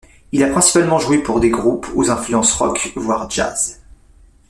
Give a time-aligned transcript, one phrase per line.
[0.31, 3.83] Il a principalement joué pour des groupes aux influences rock voire jazz.